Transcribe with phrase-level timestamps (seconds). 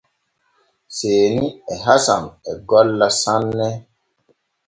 [0.97, 3.69] Seeni e Hasan e golla sanne.